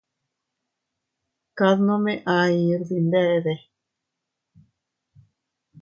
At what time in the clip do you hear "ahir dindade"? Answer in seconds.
2.37-3.55